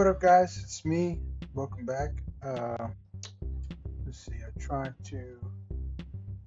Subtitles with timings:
[0.00, 0.56] What up, guys?
[0.56, 1.20] It's me.
[1.52, 2.08] Welcome back.
[2.42, 2.88] Uh,
[4.06, 4.32] let's see.
[4.32, 5.38] I'm trying to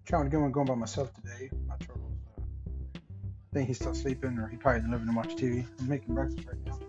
[0.07, 1.51] trying to get one going by myself today.
[1.67, 2.17] My turtle's.
[2.35, 2.41] Uh,
[2.95, 5.67] I think he's still sleeping, or he probably isn't living to watch TV.
[5.79, 6.79] I'm making breakfast right now,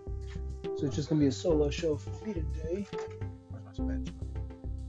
[0.75, 2.87] so it's just gonna be a solo show for me today.
[3.51, 3.91] Where's my spatula?
[3.91, 4.09] I'm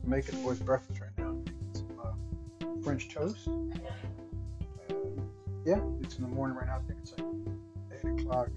[0.07, 1.37] making boys breakfast right now.
[1.75, 3.49] Some uh, French toast.
[3.49, 4.95] Uh,
[5.67, 6.77] yeah, it's in the morning right now.
[6.77, 7.27] I think it's like
[8.03, 8.49] eight o'clock.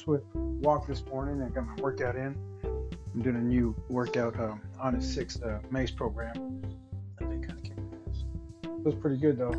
[0.00, 1.42] Swift walk this morning.
[1.42, 2.34] I got my workout in.
[3.14, 6.62] I'm doing a new workout um, on a six uh, MACE program.
[7.20, 8.24] I think kind of kicked ass.
[8.82, 9.54] Feels pretty good though.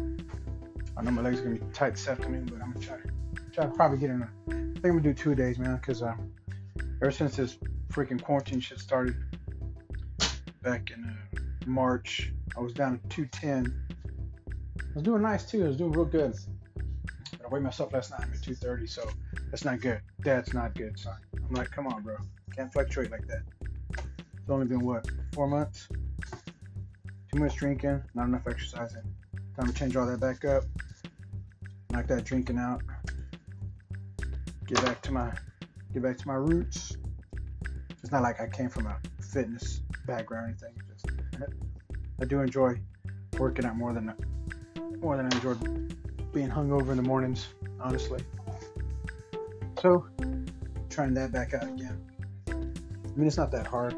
[0.98, 3.52] I know my legs are gonna be tight this afternoon, but I'm gonna try to
[3.52, 4.22] try to probably get in.
[4.22, 6.16] A, I think I'm gonna do two days, man, because uh,
[7.02, 7.58] ever since this
[7.90, 9.16] freaking quarantine shit started
[10.64, 13.74] back in uh, March, I was down to 210.
[14.80, 15.66] I was doing nice too.
[15.66, 16.36] I was doing real good.
[17.32, 18.22] But I weighed myself last night.
[18.24, 19.08] I'm at 230, so
[19.52, 20.00] that's not good.
[20.20, 21.18] That's not good, son.
[21.36, 22.16] I'm like, come on, bro.
[22.56, 23.44] Can't fluctuate like that.
[23.92, 25.90] It's only been what, four months?
[27.34, 29.04] Too much drinking, not enough exercising.
[29.58, 30.64] Time to change all that back up.
[31.92, 32.82] Knock that drinking out.
[34.66, 35.32] Get back to my
[35.94, 36.96] get back to my roots.
[38.02, 40.82] It's not like I came from a fitness background or anything.
[40.90, 41.06] Just
[42.22, 42.80] I do enjoy
[43.38, 44.14] working out more than
[45.00, 45.60] more than I enjoyed
[46.32, 47.48] being hungover in the mornings,
[47.82, 48.24] honestly.
[49.82, 50.06] So,
[50.92, 52.00] trying that back out again.
[52.48, 52.54] I
[53.16, 53.96] mean, it's not that hard.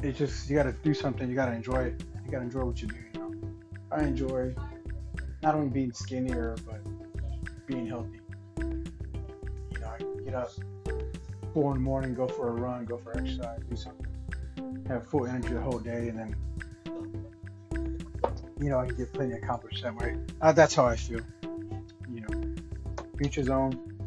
[0.00, 1.28] It's just you got to do something.
[1.28, 2.02] You got to enjoy it.
[2.24, 2.96] You got to enjoy what you do.
[3.12, 3.34] You know,
[3.92, 4.54] I enjoy
[5.42, 6.80] not only being skinnier but
[7.66, 8.20] being healthy.
[8.58, 10.50] You know, I get up
[11.52, 15.26] four in the morning, go for a run, go for exercise, do something, have full
[15.26, 16.36] energy the whole day, and then
[18.58, 20.16] you know I can get plenty accomplished that way.
[20.40, 21.20] Uh, that's how I feel.
[22.10, 23.97] You know, his own.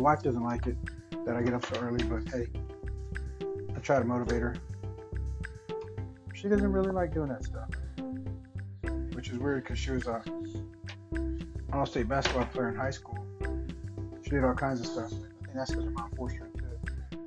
[0.00, 0.78] The wife doesn't like it
[1.26, 2.46] that I get up so early, but hey,
[3.76, 4.56] I try to motivate her.
[6.32, 7.68] She doesn't really like doing that stuff,
[9.12, 10.22] which is weird because she was a
[11.74, 13.22] all state basketball player in high school.
[14.24, 15.12] She did all kinds of stuff.
[15.12, 17.18] I think that's because her mom forced her to.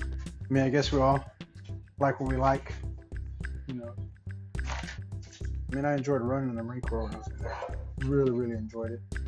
[0.00, 1.22] I mean, I guess we all
[1.98, 2.72] like what we like,
[3.66, 3.94] you know.
[4.56, 7.58] I mean, I enjoyed running in the Marine Corps when I was there.
[8.06, 9.19] Really, really enjoyed it.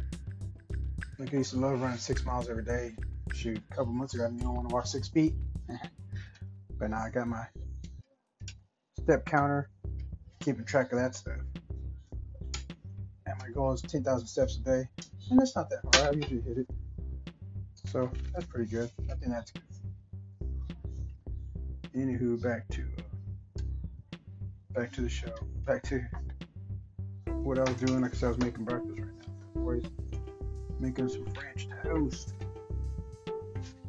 [1.19, 2.93] Like I used to love running six miles every day.
[3.35, 5.35] Shoot, a couple months ago, I didn't even want to walk six feet.
[6.79, 7.45] but now I got my
[9.01, 9.71] step counter,
[10.41, 11.39] keeping track of that stuff.
[13.27, 14.89] And my goal is 10,000 steps a day.
[15.31, 16.15] And it's not that hard.
[16.15, 16.71] I usually hit it.
[17.87, 18.91] So that's pretty good.
[19.11, 19.63] I think that's good.
[21.95, 23.63] Anywho, back to uh,
[24.73, 25.35] back to the show.
[25.67, 26.01] Back to
[27.27, 28.09] what I was doing.
[28.15, 28.99] Said, I was making breakfast
[29.55, 30.02] right now.
[30.83, 32.35] Making some French toast.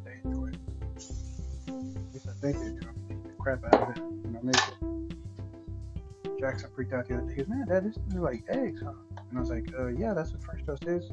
[0.04, 0.54] They enjoy it.
[1.66, 1.74] At
[2.12, 2.86] least I think they do.
[2.86, 6.38] I the crap out of it when I make it.
[6.38, 7.32] Jackson freaked out the other day.
[7.34, 8.92] He goes, Man, Dad, this is like eggs, huh?
[9.28, 11.10] And I was like, uh, Yeah, that's what French toast is.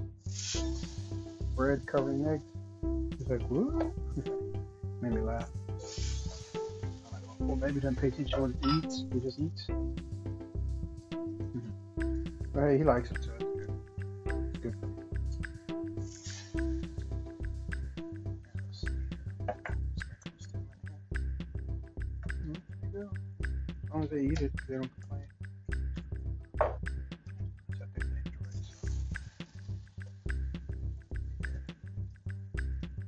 [1.56, 2.44] Bread covered in eggs.
[3.18, 3.92] He's like, What?
[5.02, 5.50] Made me laugh.
[7.12, 9.06] Like, well, maybe doesn't pay to what he eats.
[9.12, 9.66] He just eats.
[11.10, 12.26] Mm-hmm.
[12.54, 13.41] But hey, he likes it, so
[24.12, 25.28] they eat it, they don't complain.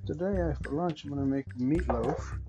[0.05, 2.39] Today, after lunch, I'm gonna make meatloaf.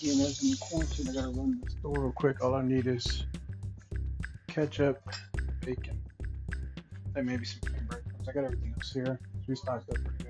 [0.00, 2.42] I gotta run the store real quick.
[2.42, 3.26] All I need is
[4.46, 5.02] ketchup,
[5.64, 6.00] bacon,
[7.14, 8.28] and maybe some breadcrumbs.
[8.28, 9.18] I got everything else here.
[9.46, 10.27] We stocked up pretty good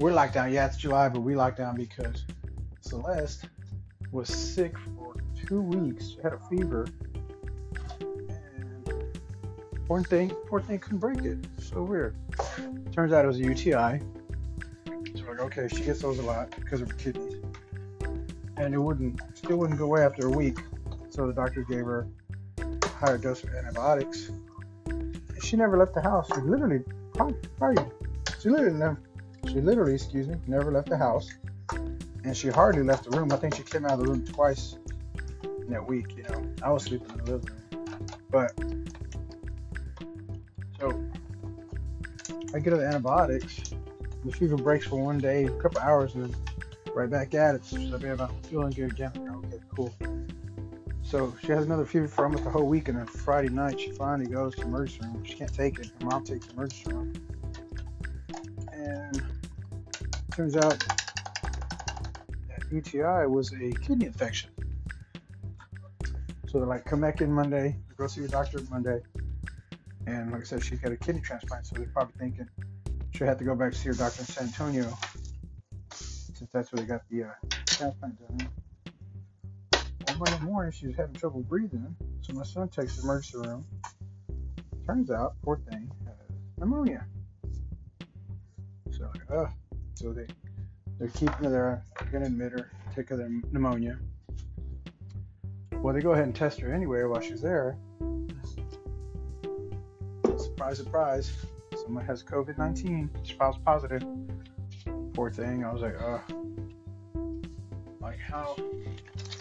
[0.00, 0.50] We're locked down.
[0.50, 2.24] Yeah, it's July, but we locked down because
[2.80, 3.44] Celeste
[4.12, 5.14] was sick for
[5.46, 6.12] two weeks.
[6.12, 6.86] She had a fever.
[8.00, 9.04] And
[9.86, 11.38] poor thing, poor thing couldn't break it.
[11.58, 12.16] So weird.
[12.92, 14.00] Turns out it was a UTI.
[15.16, 17.34] So like, okay, she gets those a lot because of her kidneys.
[18.56, 20.60] And it wouldn't, still wouldn't go away after a week.
[21.10, 22.08] So the doctor gave her
[22.56, 24.30] a higher dose of antibiotics.
[25.42, 26.26] She never left the house.
[26.34, 26.82] She literally,
[27.12, 27.84] probably, probably
[28.40, 28.98] she literally, never,
[29.46, 31.30] she literally, excuse me, never left the house
[32.24, 33.32] and she hardly left the room.
[33.32, 34.76] I think she came out of the room twice
[35.66, 36.06] in that week.
[36.16, 38.52] You know, I was sleeping in the living room, but
[40.78, 41.00] so
[42.54, 43.60] I get her the antibiotics.
[44.24, 46.36] The fever breaks for one day, a couple hours, and then
[46.94, 47.64] right back at it.
[47.64, 49.12] So I'm feeling good again.
[49.46, 49.94] Okay, cool.
[51.02, 53.90] So she has another fever for almost a whole week, and then Friday night she
[53.92, 55.24] finally goes to the emergency room.
[55.24, 55.86] She can't take it.
[55.98, 57.12] Her mom takes the emergency room,
[60.40, 60.78] turns out
[62.48, 64.48] that UTI was a kidney infection.
[66.48, 69.02] So they're like, come back in Monday, go see your doctor Monday.
[70.06, 72.48] And like I said, she's got a kidney transplant, so they're probably thinking
[73.10, 74.96] she'll have to go back to see her doctor in San Antonio,
[75.92, 77.32] since that's where they got the uh,
[77.66, 78.48] transplant done.
[80.06, 83.66] One Monday morning, she was having trouble breathing, so my son takes the emergency room.
[84.86, 86.14] Turns out, poor thing, has
[86.56, 87.04] pneumonia.
[88.90, 89.46] So, uh,
[90.00, 90.26] so they
[90.98, 93.98] they're keeping her there, they're gonna admit her, take her their pneumonia.
[95.72, 97.76] Well, they go ahead and test her anyway while she's there.
[100.38, 101.32] Surprise, surprise,
[101.82, 103.10] someone has COVID 19.
[103.24, 104.02] She files positive.
[105.12, 105.64] Poor thing.
[105.64, 106.18] I was like, uh,
[108.00, 108.56] like how,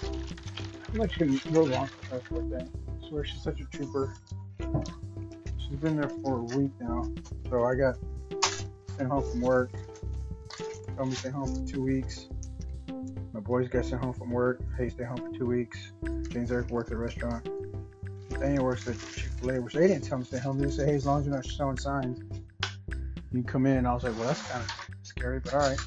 [0.01, 2.69] how much can go wrong for her, poor thing?
[3.01, 4.13] I swear she's such a trooper.
[5.57, 7.09] She's been there for a week now.
[7.50, 7.95] So I got
[8.97, 9.71] sent home from work.
[11.00, 12.28] Told me stay home for two weeks.
[13.31, 14.60] My boys got sent home from work.
[14.78, 15.94] Hey, stay home for two weeks.
[16.28, 17.48] James Eric works at a restaurant.
[18.38, 20.60] Daniel works at Chick-fil-A, which they didn't tell me to stay home.
[20.60, 22.19] They say, hey, as long as you're not showing signs,
[23.31, 23.86] you can come in.
[23.86, 24.69] I was like, well, that's kind of
[25.04, 25.80] scary, but all right.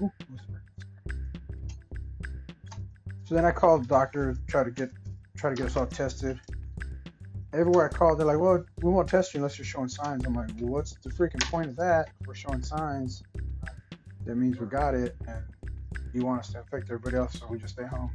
[0.00, 0.08] Uh,
[3.24, 4.92] so then I called the doctor, try to get
[5.36, 6.38] try to get us all tested.
[7.54, 10.34] Everywhere I called, they're like, "Well, we won't test you unless you're showing signs." I'm
[10.34, 12.10] like, "Well, what's the freaking point of that?
[12.20, 13.22] If we're showing signs.
[14.26, 15.44] That means we got it, and
[16.12, 18.10] you want us to infect everybody else, so we just stay home."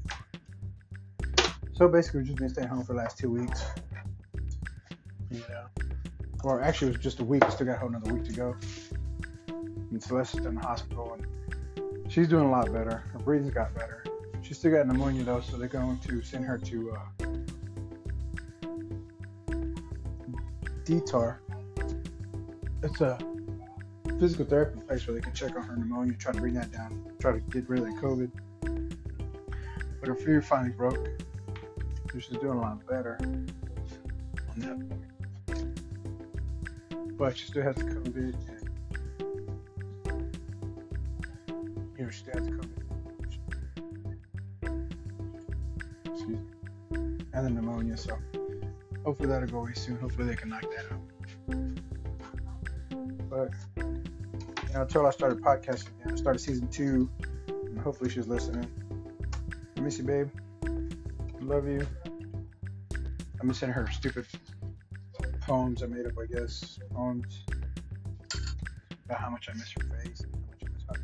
[1.71, 3.63] So basically, we've just been staying home for the last two weeks.
[5.31, 5.67] Yeah.
[6.43, 7.45] Or actually, it was just a week.
[7.45, 8.55] We still got a whole another week to go.
[9.47, 13.03] And Celeste's in the hospital, and she's doing a lot better.
[13.13, 14.03] Her breathing's got better.
[14.41, 17.25] She's still got pneumonia though, so they're going to send her to uh,
[20.89, 21.37] DTAR.
[22.81, 23.19] It's a
[24.19, 27.13] physical therapy place where they can check on her pneumonia, try to bring that down,
[27.19, 28.31] try to get rid of that COVID.
[29.99, 31.07] But her fever finally broke.
[32.13, 33.51] She's doing a lot better on
[34.57, 35.05] that point.
[37.19, 38.69] But she still has the COVID and
[41.99, 42.65] you know, she still has the COVID.
[47.31, 48.17] And the pneumonia, so
[49.03, 49.97] hopefully that'll go away soon.
[49.97, 51.01] Hopefully they can knock that out.
[53.29, 57.09] But you know, until I started podcasting I started season two,
[57.47, 58.67] and hopefully she's listening.
[59.77, 60.29] I miss you, babe.
[60.65, 61.87] I love you.
[63.39, 64.25] I'm missing her stupid
[65.41, 66.79] poems I made up, I guess.
[66.93, 67.45] Poems
[69.05, 70.95] about how much I miss her face, how much I miss her,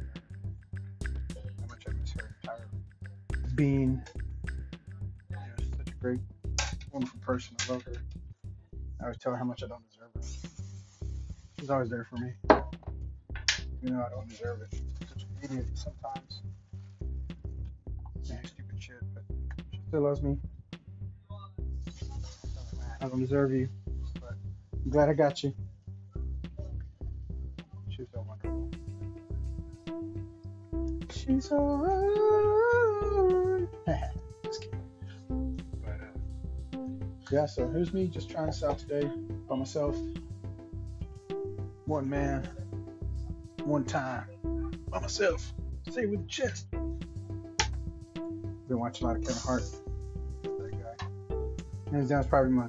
[1.61, 2.67] how much I miss her entire
[3.55, 4.01] being.
[5.29, 5.41] You know,
[5.77, 6.19] such a great,
[6.95, 7.57] wonderful person.
[7.59, 8.05] I love her.
[9.01, 10.21] I always tell her how much I don't deserve her.
[11.59, 12.33] She's always there for me.
[13.83, 14.81] Even though I don't deserve it.
[15.09, 16.41] Such an idiot sometimes.
[18.23, 19.23] Saying stupid shit, but
[19.73, 20.37] she still loves me.
[23.01, 23.69] I don't deserve you,
[24.21, 24.35] but
[24.73, 25.53] I'm glad I got you.
[27.89, 28.71] She's so wonderful.
[31.11, 32.54] She's alright.
[37.31, 39.09] Yeah, so here's me just trying this out today
[39.49, 39.97] by myself.
[41.85, 42.47] One man,
[43.63, 44.25] one time,
[44.89, 45.53] by myself.
[45.89, 46.69] Say it with the chest.
[46.71, 46.99] Been
[48.79, 49.63] watching a lot of Kevin Hart.
[50.43, 51.91] That guy.
[51.91, 52.67] Hands down, is probably my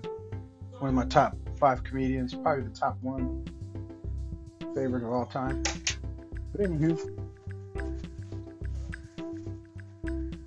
[0.78, 3.44] one of my top five comedians, probably the top one
[4.74, 5.62] favorite of all time.
[6.52, 6.98] But anywho,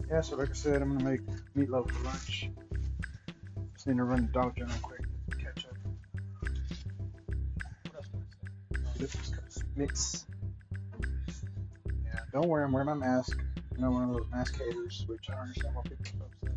[0.10, 0.22] yeah.
[0.22, 1.22] So like I said, I'm gonna make
[1.56, 2.50] meatloaf for lunch.
[3.90, 5.02] To run the dog down real quick,
[5.44, 5.74] catch up.
[9.76, 10.28] Mix.
[12.06, 13.42] Yeah, don't worry, I'm wearing my mask.
[13.76, 16.56] I'm not one of those mask haters, which I don't understand why people are upset.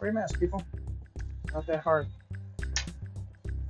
[0.00, 0.62] Wear your mask, people.
[1.54, 2.08] Not that hard.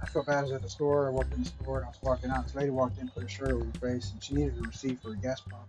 [0.02, 0.38] I felt bad.
[0.38, 1.06] I was at the store.
[1.08, 2.44] I walked in the store and I was walking out.
[2.44, 5.02] This lady walked in, put her shirt over her face, and she needed a receipt
[5.02, 5.68] for a gas pump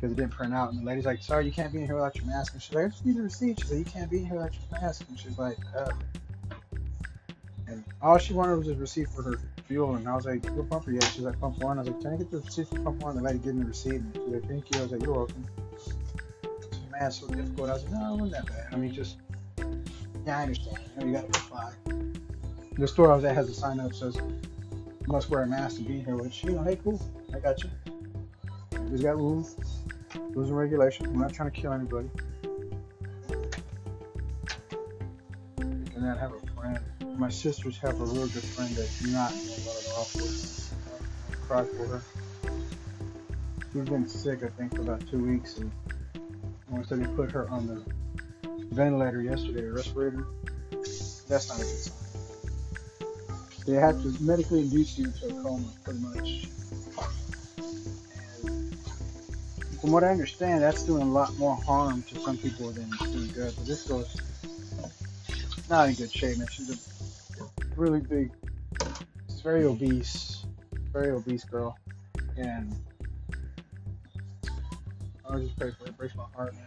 [0.00, 0.72] because it didn't print out.
[0.72, 2.74] And the lady's like, "Sorry, you can't be in here without your mask." And she's
[2.74, 4.80] like, "I just need a receipt." She's like, "You can't be in here without your
[4.80, 5.92] mask." And she's like, uh.
[7.66, 9.94] And all she wanted was a receipt for her fuel.
[9.94, 11.90] And I was like, "What pump are you at?" She's like, "Pump one." I was
[11.90, 13.94] like, "Can I get the receipt for pump one?" The lady gave me the receipt.
[13.94, 15.46] And she's like, "Thank you." I was like, "You're welcome."
[16.90, 17.70] Man, so difficult.
[17.70, 19.16] I was like, "No, it wasn't that bad." I mean, just
[20.26, 20.78] yeah, I understand.
[20.96, 21.72] You know, you gotta comply
[22.80, 24.16] the store I was at has a sign up says
[25.06, 27.00] must wear a mask to be here, which you know, hey, cool,
[27.34, 27.70] I got you.
[28.90, 29.56] He's got rules,
[30.30, 31.08] rules and regulations.
[31.08, 32.08] I'm not trying to kill anybody.
[35.58, 36.80] You cannot have a friend.
[37.18, 40.56] My sisters have a real good friend that's not it off with.
[41.50, 42.02] For her.
[43.72, 45.72] She's been sick, I think, for about two weeks, and
[46.68, 47.82] once they put her on the
[48.72, 50.26] ventilator yesterday, a respirator.
[50.70, 51.96] That's not a good sign.
[53.66, 56.46] They have to medically induce you to a coma, pretty much.
[59.80, 63.10] From what I understand, that's doing a lot more harm to some people than it's
[63.10, 63.54] doing good.
[63.56, 64.14] But this girl's
[65.68, 66.48] not in good shape, man.
[66.50, 67.44] She's a
[67.76, 68.32] really big,
[69.28, 70.44] she's very obese,
[70.92, 71.78] very obese girl,
[72.36, 72.74] and
[75.28, 75.90] I just pray for her.
[75.90, 76.64] It breaks my heart, man.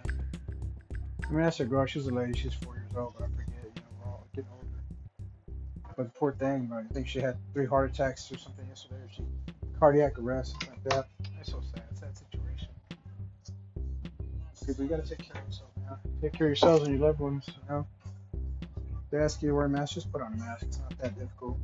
[1.26, 1.86] I mean, that's a girl.
[1.86, 2.38] She's a lady.
[2.38, 3.48] She's four years old, but I forget.
[3.64, 4.68] You know, we're all getting older.
[5.96, 8.96] But the poor thing, I think she had three heart attacks or something yesterday.
[8.96, 9.24] Or she
[9.80, 11.13] cardiac arrest, something like that.
[14.66, 15.70] People, you gotta take care of yourself.
[16.22, 17.46] Take care of yourselves and your loved ones.
[17.48, 17.88] You know.
[18.34, 20.64] If they ask you to wear a mask, just put on a mask.
[20.64, 21.58] It's not that difficult.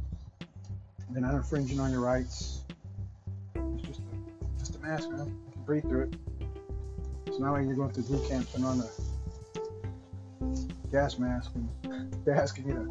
[1.09, 2.61] They're not infringing on your rights.
[3.55, 5.27] It's just a, just a mask, man.
[5.27, 6.13] You can breathe through it.
[7.25, 8.87] It's not like you're going through boot camp and on a
[10.91, 11.69] gas mask and
[12.25, 12.87] they're asking you to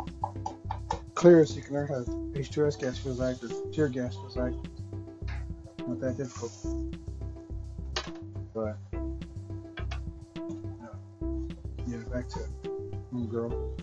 [1.15, 2.05] clear so you can learn how
[2.39, 4.55] H2S gas feels like or tear gas feels like.
[5.87, 6.53] Not that difficult.
[12.09, 12.39] Yeah, back to
[13.11, 13.75] one girl.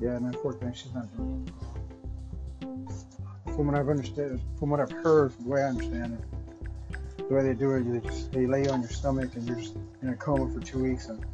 [0.00, 3.56] Yeah, poor thing, she's not doing well.
[3.56, 7.42] From what I've understood, from what I've heard, the way I understand it, the way
[7.42, 10.10] they do it, they just they lay you on your stomach and you're just in
[10.10, 11.24] a coma for two weeks and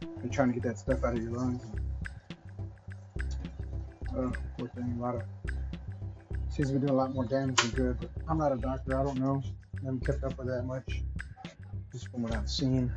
[0.00, 1.62] they're trying to get that stuff out of your lungs.
[4.16, 4.96] Oh, poor thing.
[4.98, 5.22] A lot of
[6.48, 7.98] seems to be doing a lot more damage than good.
[8.00, 8.98] But I'm not a doctor.
[8.98, 9.42] I don't know.
[9.82, 11.02] I haven't kept up with that much.
[11.92, 12.92] Just from what I've seen.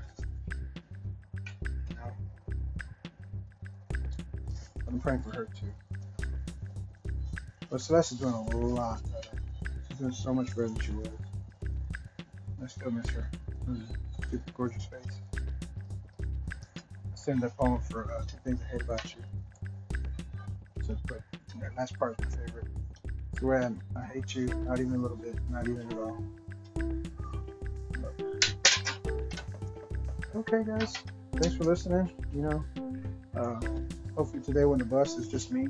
[4.88, 6.26] I'm praying for her too.
[7.70, 9.38] But Celeste's doing a lot better.
[9.90, 11.10] She's doing so much better than she was.
[12.64, 13.30] I still miss her.
[14.30, 15.22] Super gorgeous face
[17.28, 19.22] send that poem for uh, two things I hate about you.
[20.82, 21.20] So, but
[21.60, 22.68] that last part is my favorite.
[23.34, 26.24] It's where I'm, I hate you, not even a little bit, not even at all.
[30.38, 30.94] Okay, guys,
[31.36, 32.10] thanks for listening.
[32.34, 32.64] You know,
[33.36, 33.60] uh,
[34.18, 35.68] hopefully today when the bus is just me,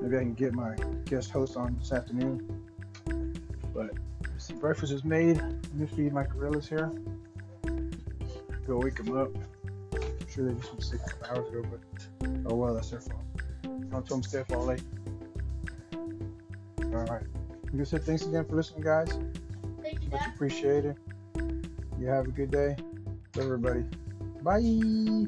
[0.00, 2.62] maybe I can get my guest host on this afternoon.
[3.74, 3.92] But
[4.36, 5.38] see, breakfast is made.
[5.38, 6.92] Let me feed my gorillas here.
[8.66, 9.30] Go wake them up
[9.94, 13.22] I'm sure they just went six hours ago, but oh well, that's their fault.
[13.62, 14.82] Don't tell them stay up all late.
[15.94, 17.22] All right.
[17.72, 19.08] You say thanks again for listening, guys.
[19.82, 20.34] Thank you, Much Dad.
[20.34, 20.96] appreciated.
[21.98, 22.76] You have a good day.
[23.38, 23.84] Everybody.
[24.42, 25.26] Bye.